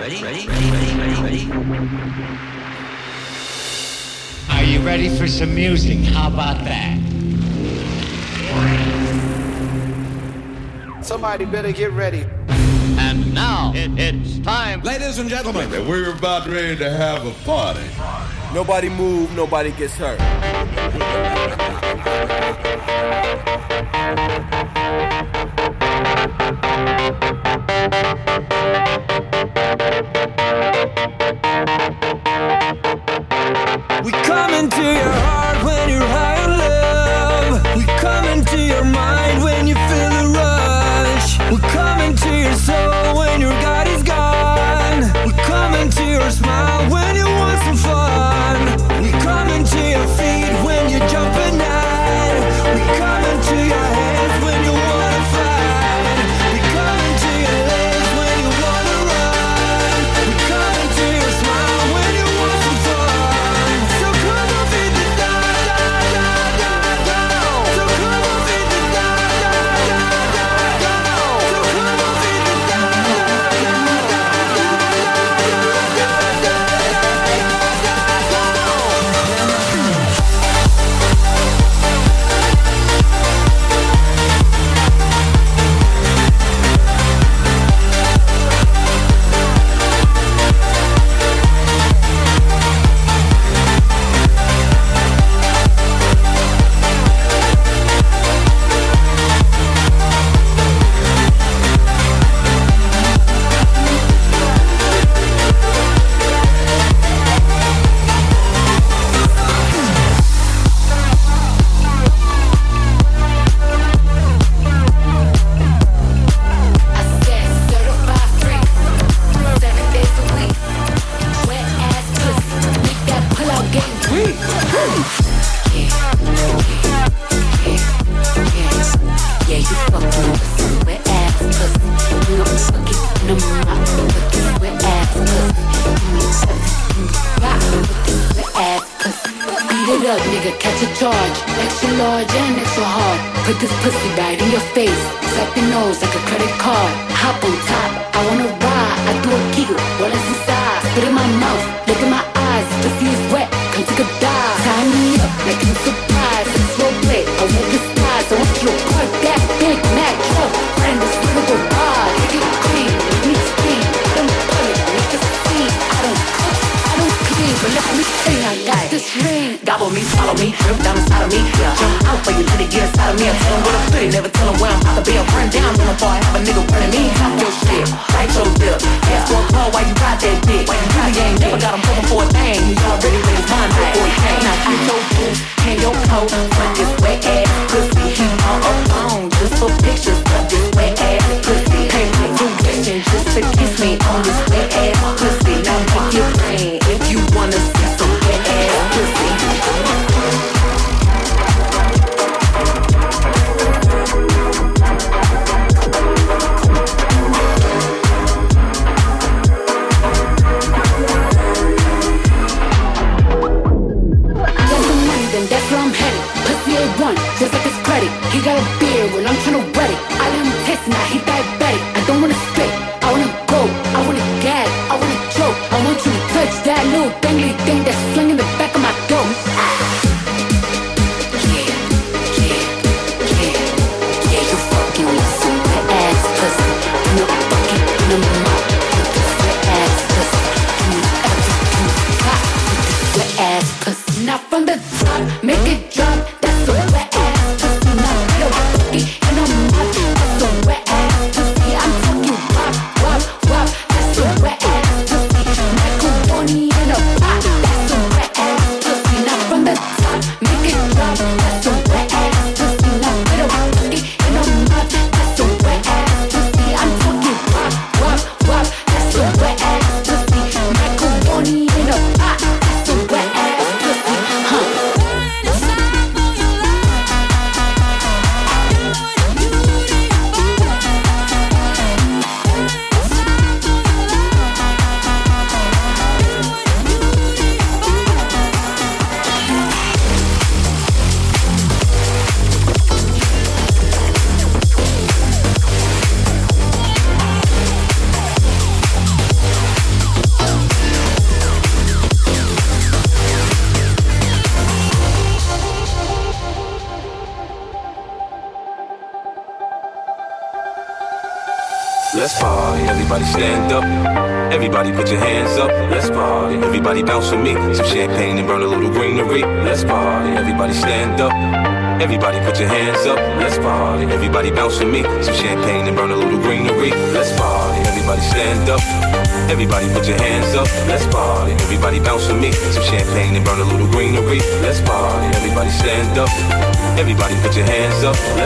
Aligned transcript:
Ready? 0.00 0.22
Ready? 0.22 0.48
Ready? 0.48 0.96
Ready? 0.96 1.22
Ready? 1.22 1.52
Are 4.48 4.64
you 4.64 4.80
ready 4.80 5.14
for 5.14 5.26
some 5.26 5.54
music? 5.54 5.98
How 5.98 6.28
about 6.28 6.64
that? 6.64 6.96
Somebody 11.02 11.44
better 11.44 11.70
get 11.72 11.92
ready. 11.92 12.24
And 12.48 13.34
now 13.34 13.74
it, 13.74 13.90
it's 13.98 14.38
time. 14.38 14.80
Ladies 14.80 15.18
and 15.18 15.28
gentlemen, 15.28 15.68
we're 15.86 16.14
about 16.14 16.46
ready 16.46 16.76
to 16.76 16.90
have 16.90 17.26
a 17.26 17.32
party. 17.44 17.84
Nobody 18.54 18.88
move, 18.88 19.36
nobody 19.36 19.70
gets 19.72 19.96
hurt. 19.96 20.18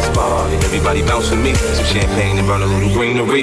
Everybody 0.04 0.54
and 0.54 0.64
everybody 0.64 1.02
me. 1.42 1.54
Some 1.54 1.86
champagne 1.86 2.36
and 2.38 2.46
run 2.46 2.62
a 2.62 2.66
little 2.66 2.92
greenery. 2.92 3.42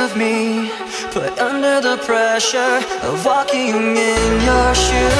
of 0.00 0.16
me, 0.16 0.70
put 1.10 1.38
under 1.38 1.80
the 1.80 1.96
pressure 1.98 2.80
of 3.02 3.24
walking 3.24 3.96
in 3.96 4.40
your 4.44 4.74
shoes. 4.74 5.19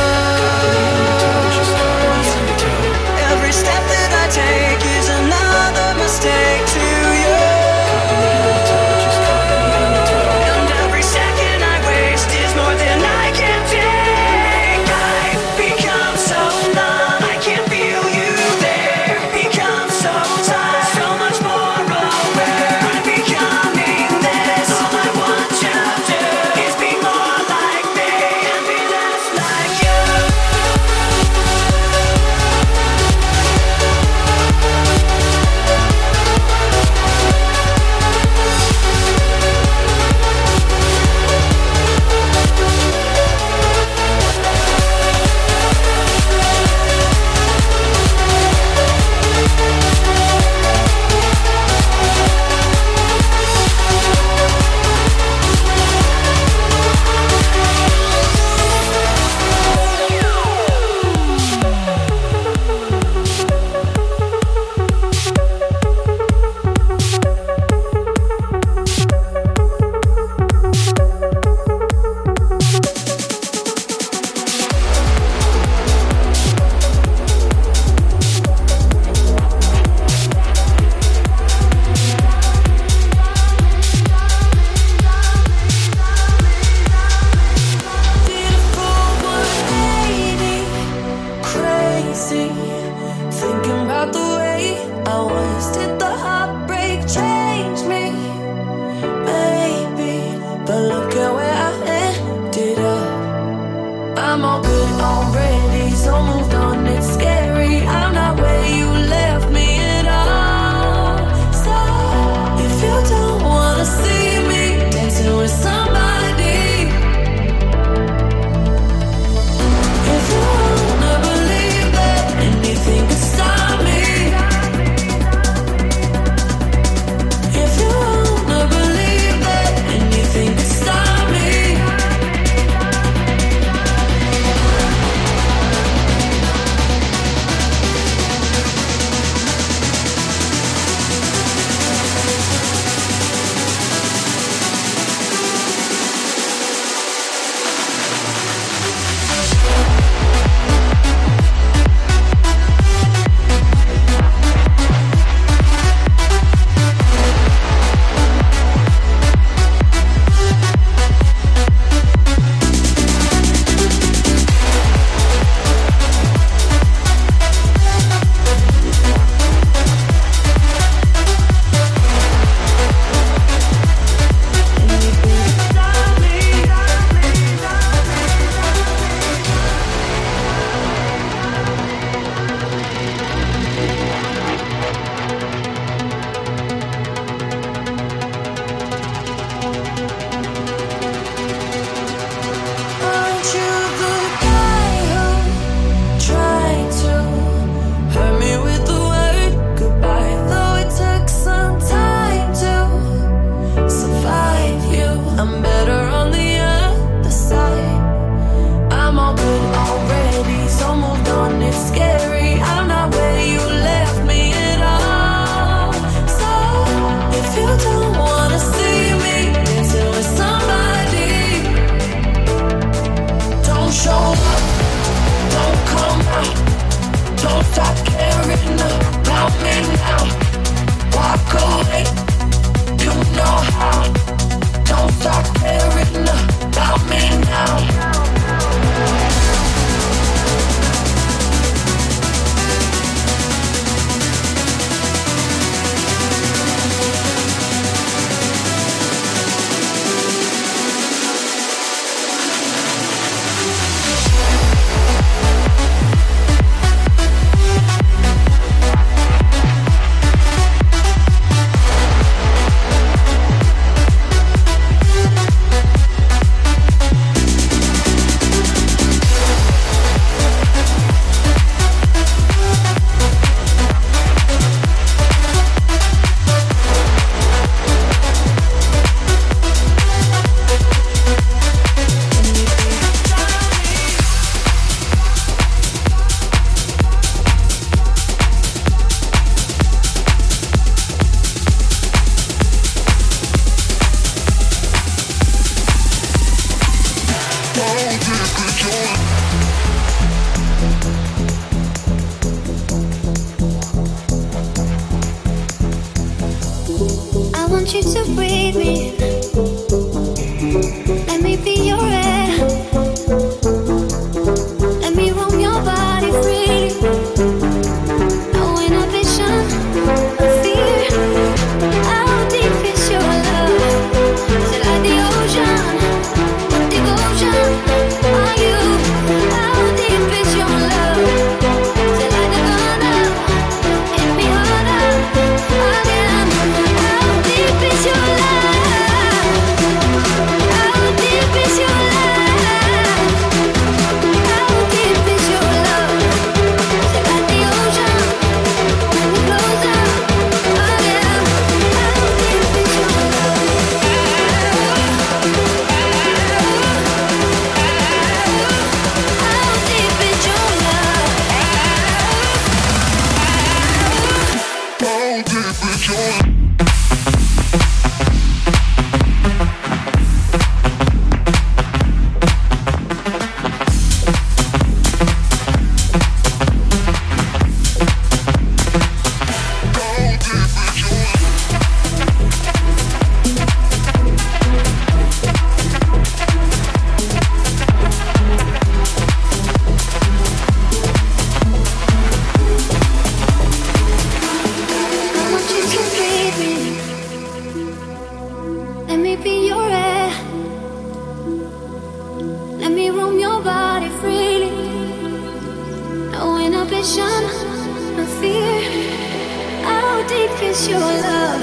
you 410.90 410.98
love? 410.98 411.62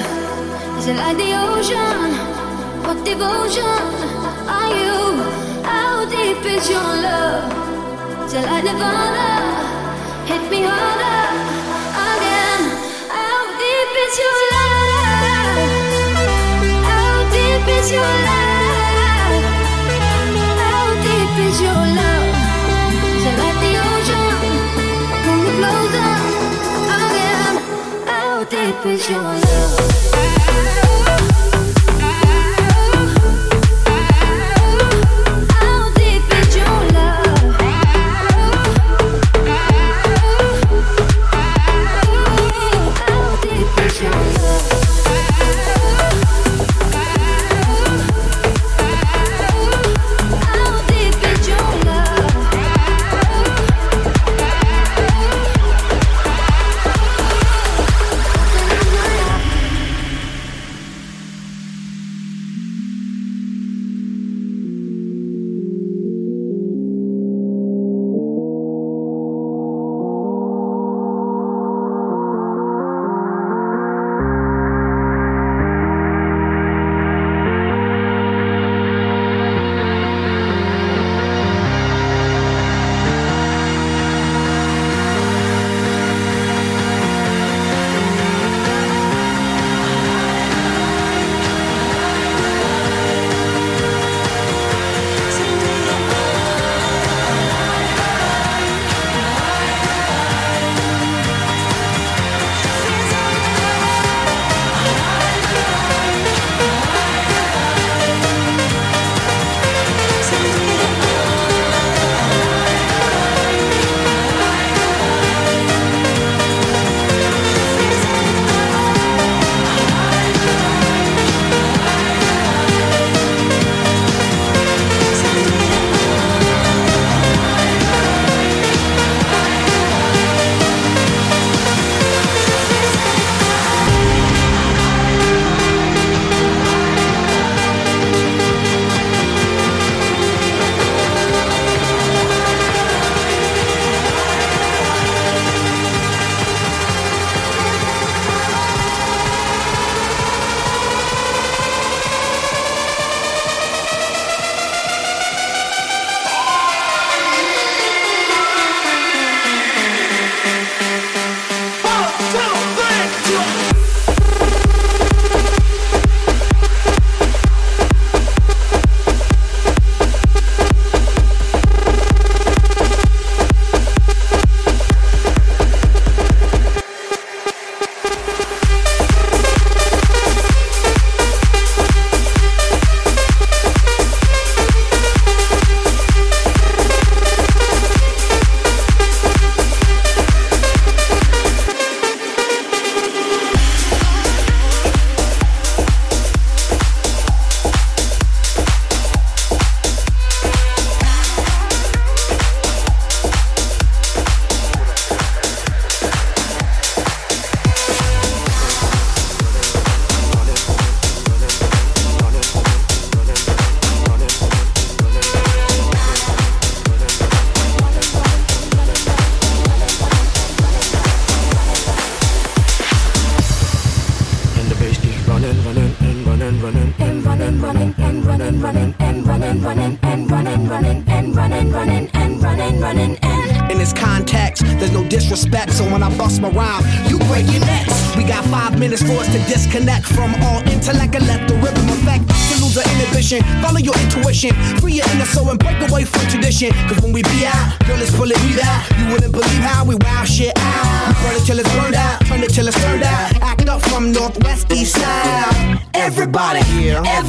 Is 0.79 0.88
it 0.88 0.96
like 0.96 1.17
the 1.17 1.29
ocean? 1.36 2.10
What 2.86 3.03
devotion 3.03 3.84
are 4.57 4.72
you? 4.81 5.00
How 5.67 6.05
deep 6.10 6.43
is 6.46 6.69
your 6.69 6.91
love? 7.07 7.51
Is 8.25 8.34
it 8.34 8.46
like 8.46 8.63
Nirvana? 8.63 9.29
Hit 10.29 10.43
me 10.51 10.62
harder 10.69 11.27
again. 12.12 12.62
How 13.17 13.39
deep 13.62 13.93
is 14.05 14.15
your 14.24 14.39
love? 14.53 15.72
How 16.89 17.12
deep 17.36 17.67
is 17.77 17.88
your 17.98 18.13
love? 18.29 19.43
How 20.63 20.86
deep 21.05 21.36
is 21.48 21.57
your 21.62 21.84
love? 22.00 22.26
deep 28.50 28.86
is 28.86 29.10
your 29.10 29.22
love? 29.22 30.57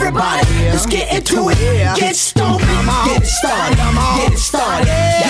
everybody, 0.09 0.49
let's 0.71 0.87
get 0.87 1.13
into 1.13 1.51
it. 1.51 1.59
Get 1.99 2.17
stoned, 2.17 2.61
get 2.61 3.23
it 3.23 3.27
started, 3.27 3.77
get 3.77 4.33
it 4.33 4.39
started. 4.39 5.28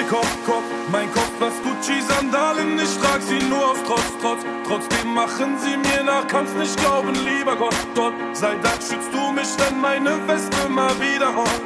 der 0.00 0.08
Kopf, 0.08 0.44
Kopf, 0.46 0.64
mein 0.90 1.10
Kopf, 1.12 1.32
was 1.38 1.54
Gucci-Sandalen, 1.62 2.78
ich 2.78 2.98
trag 2.98 3.20
sie 3.22 3.38
nur 3.48 3.70
auf 3.72 3.82
Trotz, 3.86 4.12
Trotz. 4.20 4.44
Trotzdem 4.66 5.14
machen 5.14 5.58
sie 5.58 5.76
mir 5.76 6.02
nach, 6.04 6.26
kannst 6.26 6.56
nicht 6.56 6.76
glauben, 6.78 7.14
lieber 7.24 7.56
Gott, 7.56 7.74
Gott. 7.94 8.14
Sei 8.32 8.54
Dank 8.62 8.80
schützt 8.82 9.12
du 9.12 9.32
mich, 9.32 9.48
denn 9.56 9.80
meine 9.80 10.16
Weste 10.28 10.68
mal 10.68 10.92
wieder 11.00 11.28
rollt, 11.28 11.62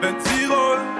wenn 0.00 0.16
sie 0.20 0.44
rollt. 0.46 0.95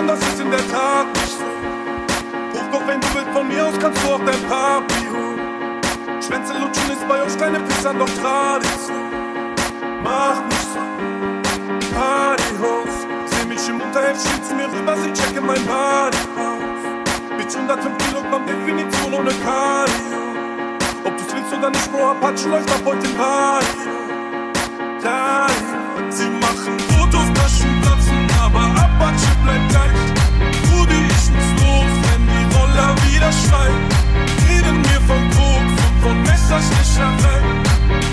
Zug, 0.00 0.06
geht 0.06 0.06
weg, 0.06 0.06
dann 0.06 0.06
das 0.06 0.18
ist 0.20 0.40
in 0.40 0.50
der 0.50 0.68
Tat 0.70 1.06
nicht 1.14 1.38
so. 1.38 1.44
Ruf 2.52 2.70
doch, 2.72 2.86
wenn 2.86 3.00
du 3.00 3.06
willst, 3.14 3.30
von 3.32 3.48
mir 3.48 3.66
aus 3.66 3.74
kannst 3.80 4.02
du 4.04 4.08
auch 4.10 4.24
dein 4.24 4.42
Papi 4.48 5.06
holen. 5.10 5.80
Schwänze 6.22 6.52
lutschen 6.54 6.90
ist 6.90 7.08
bei 7.08 7.22
euch 7.22 7.36
kleine 7.36 7.60
Pisser 7.60 7.94
doch 7.94 8.08
Tradition. 8.20 9.10
Mach 10.02 10.42
nicht 10.44 10.68
so. 10.72 10.80
Partyhaus. 11.94 13.06
Seh 13.26 13.46
mich 13.46 13.68
im 13.68 13.80
Unterhemd, 13.80 14.18
schießt 14.18 14.56
mir 14.56 14.68
rüber, 14.72 14.96
sie 14.96 15.12
checken 15.12 15.46
mein 15.46 15.64
Partyhaus. 15.66 16.80
Bitch 17.36 17.56
105 17.56 17.98
Kilogramm 17.98 18.46
Definition 18.46 19.14
ohne 19.14 19.30
Cardio. 19.44 20.20
Ob 21.04 21.16
du's 21.16 21.34
willst 21.34 21.52
oder 21.52 21.70
nicht, 21.70 21.92
Bro, 21.92 22.10
Apache 22.10 22.48
läuft 22.48 22.70
ab 22.70 22.80
heute 22.84 23.06
im. 23.06 23.16
Party. 23.16 23.90
Bleib 29.42 29.68
gleich. 29.68 30.00
Rudi, 30.70 31.00
ich 31.08 31.26
bin's 31.32 31.52
doof, 31.60 31.90
wenn 32.06 32.22
die 32.26 32.44
Roller 32.56 32.94
wieder 33.06 33.32
schreien. 33.32 33.82
Reden 34.48 34.76
mir 34.82 35.00
von 35.06 35.22
Koks 35.30 35.74
und 35.86 35.96
von 36.02 36.16
Messerstecherei. 36.22 37.38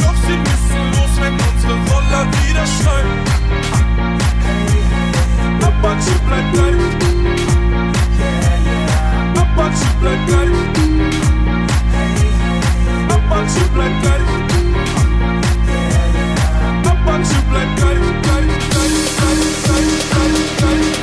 Doch 0.01 0.17
sie 0.25 0.37
müssen 0.47 0.83
los, 0.93 1.13
wenn 1.19 1.33
unsere 1.33 1.75
Roller 1.91 2.23
wieder 2.41 2.65
schreien. 2.65 3.11
Apache 5.61 6.15
bleibt 6.27 6.53
gleich. 6.53 6.85
Apache 9.41 9.89
bleibt 10.01 10.27
gleich. 10.27 10.57
Apache 13.09 13.63
bleibt 13.73 14.01
gleich. 14.01 14.29
Apache 16.85 17.41
bleibt 17.49 17.75
gleich, 17.77 18.05
gleich, 18.21 18.53
gleich, 18.69 18.97
gleich, 19.17 19.47
gleich, 19.63 19.99
gleich, 20.09 20.57
gleich. 20.57 20.96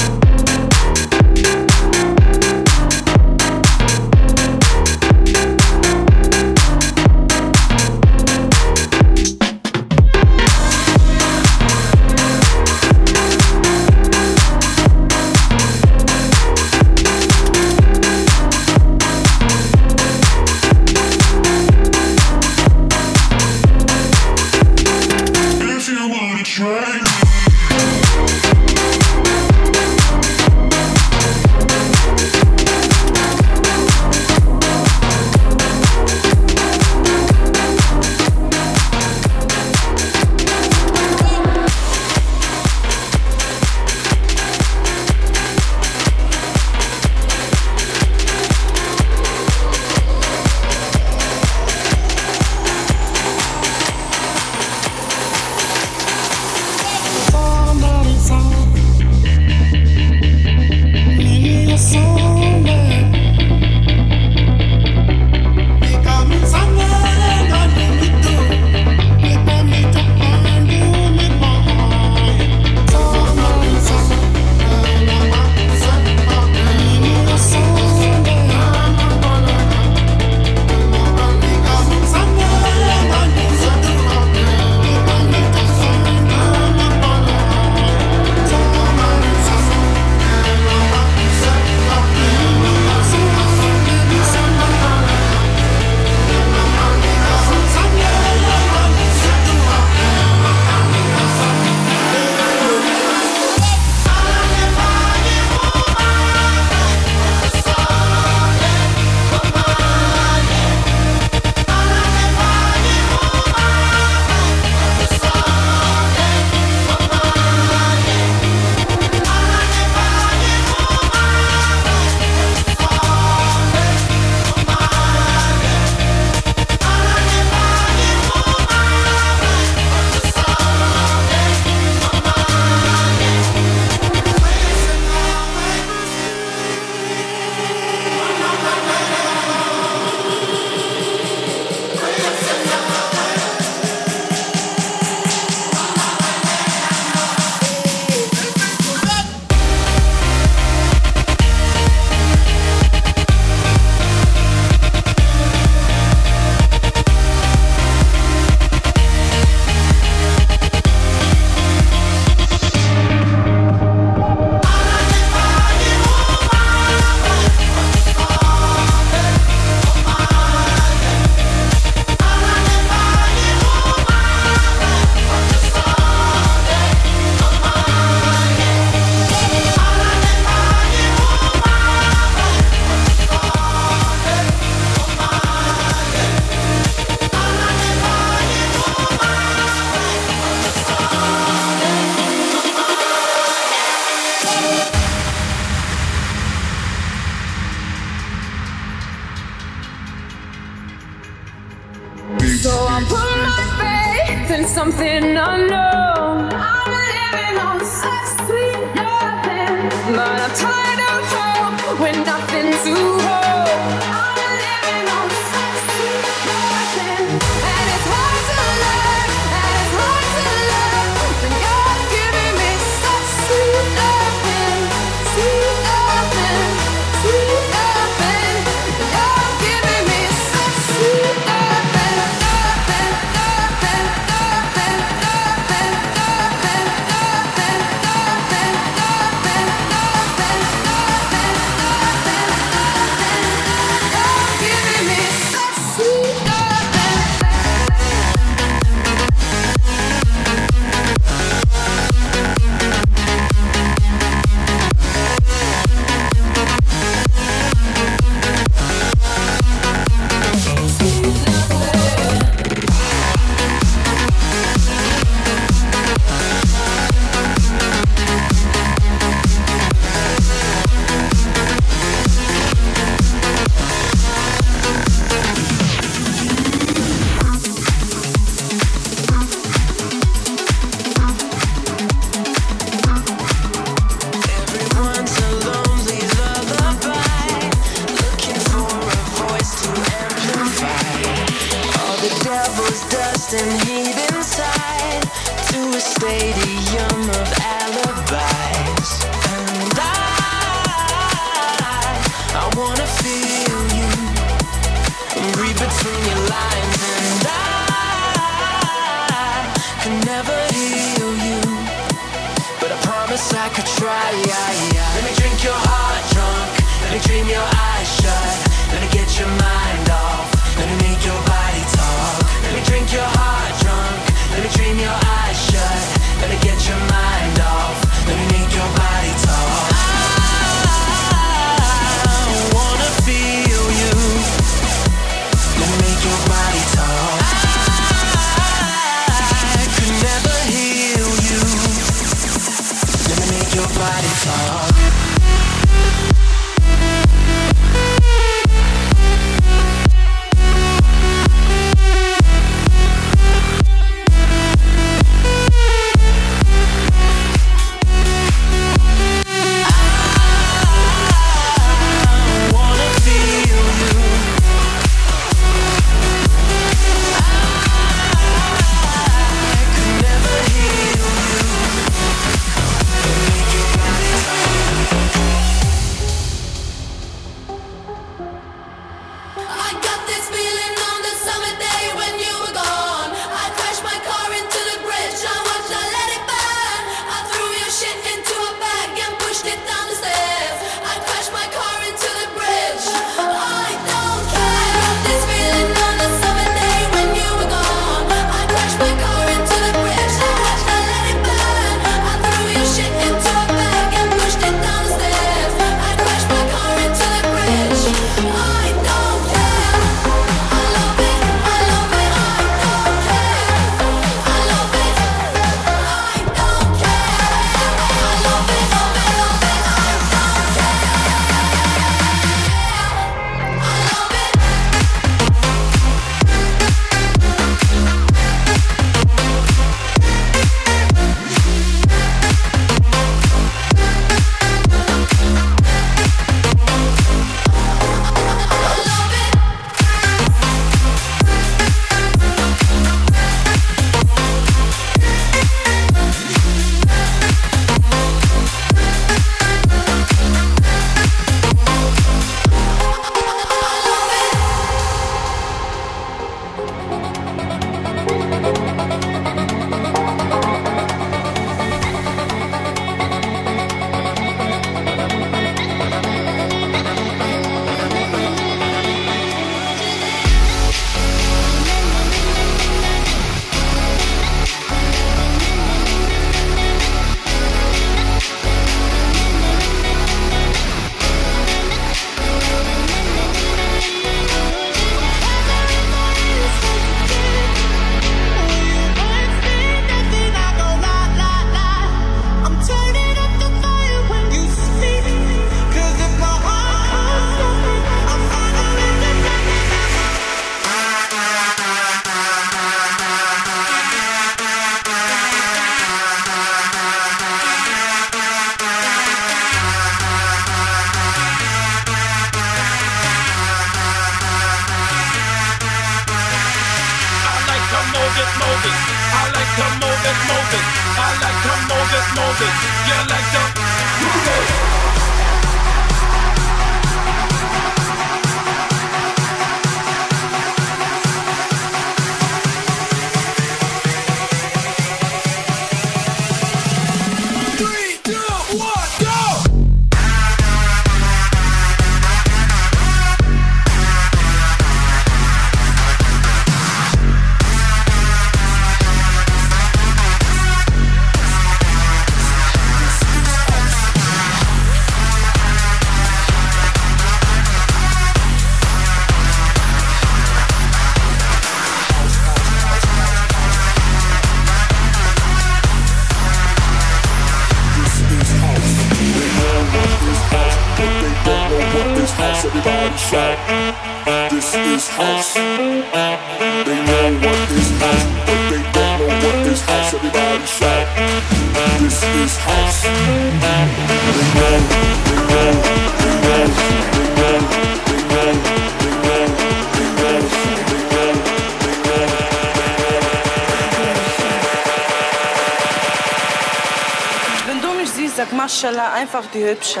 einfach 599.36 599.50
die 599.52 599.64
Hübsche. 599.64 600.00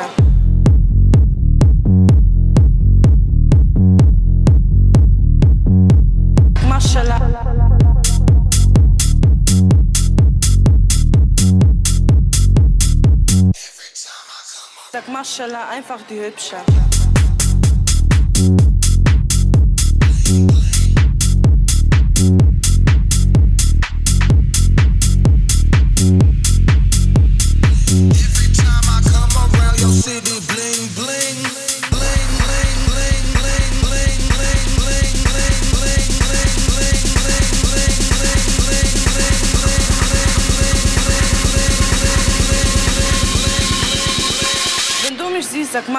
Maschallah. 6.66 7.20
Sag 14.92 15.08
Maschallah, 15.08 15.68
einfach 15.68 16.00
die 16.08 16.18
Hübsche. 16.18 16.56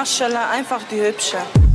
Maschallah, 0.07 0.51
einfach 0.51 0.83
die 0.89 1.01
Hübsche. 1.01 1.66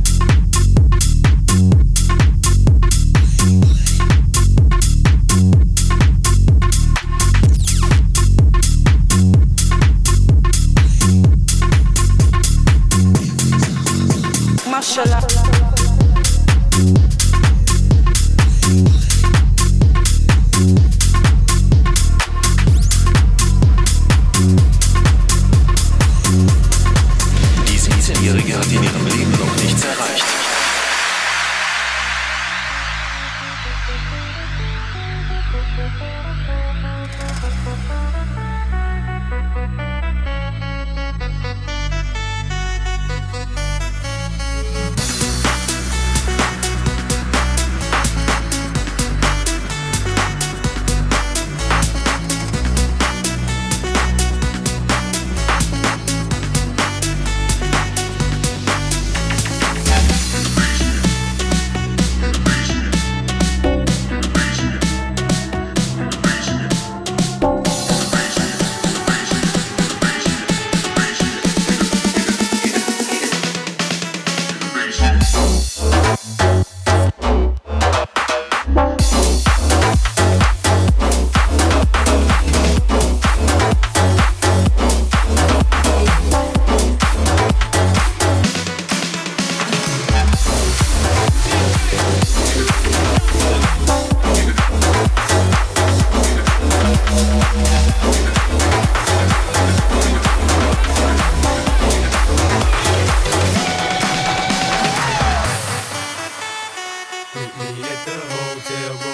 the 108.05 108.11
hotel. 108.11 109.12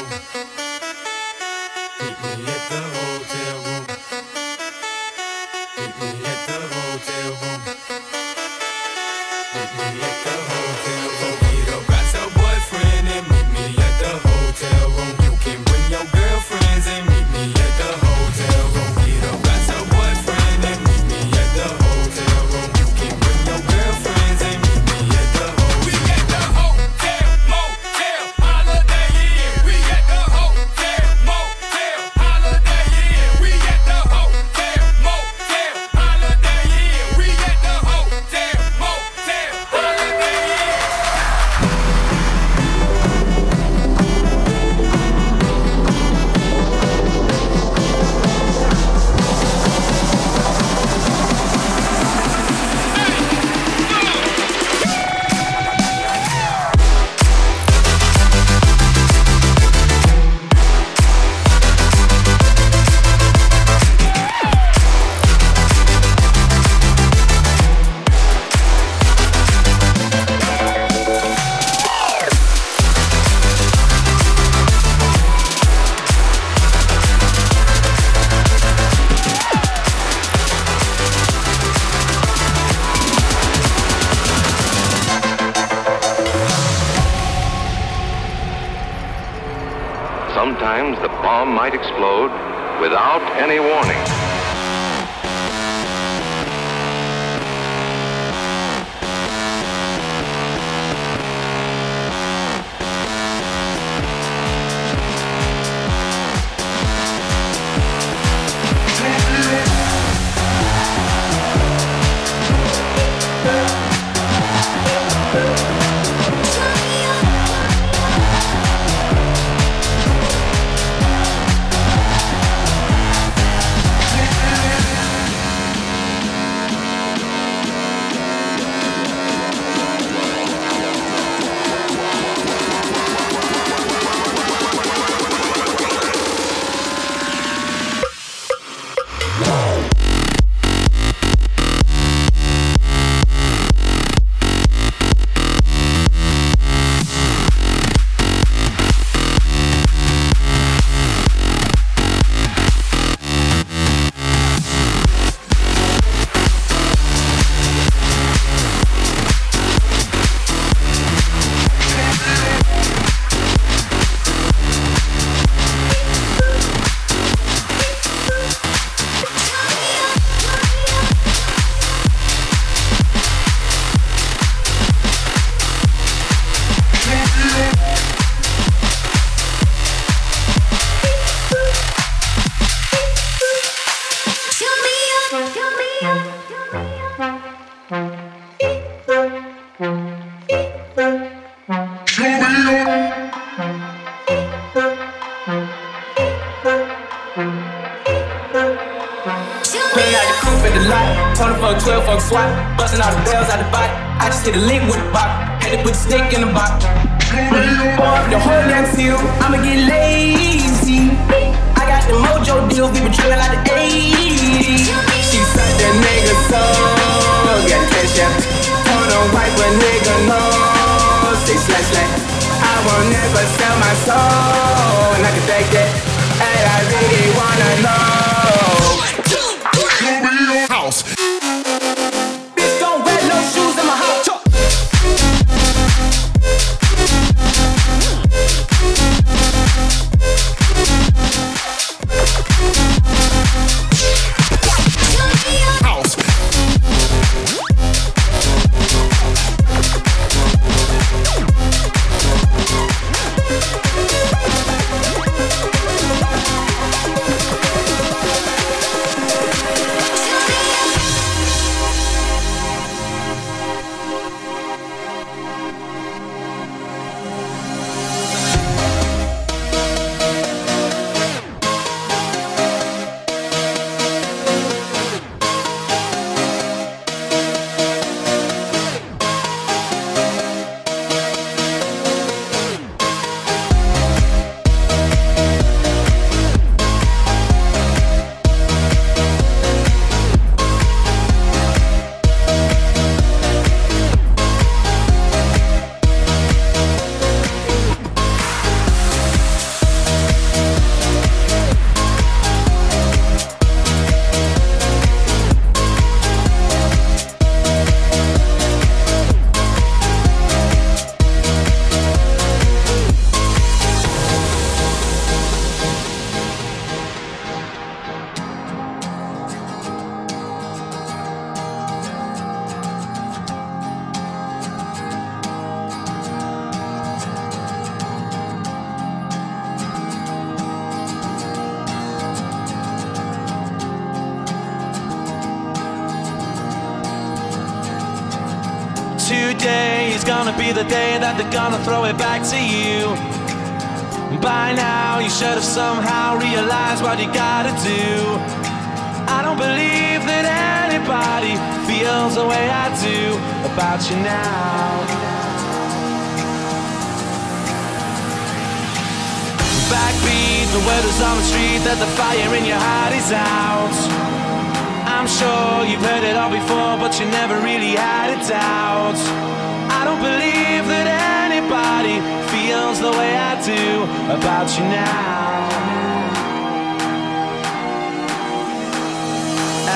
want 374.69 374.79
you 374.79 374.85
now. 374.85 375.69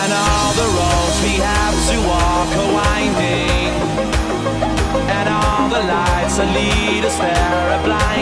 And 0.02 0.12
all 0.14 0.54
the 0.54 0.68
roads 0.78 1.18
we 1.22 1.34
have 1.42 1.76
to 1.90 1.98
walk 2.08 2.50
are 2.62 2.74
winding, 2.74 3.72
and 5.10 5.30
all 5.30 5.70
the 5.70 5.84
lights 5.88 6.38
that 6.38 6.50
lead 6.54 7.06
us 7.06 7.18
there 7.18 7.70
are 7.72 7.84
blind. 7.84 8.13